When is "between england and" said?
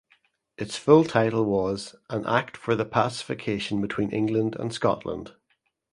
3.81-4.73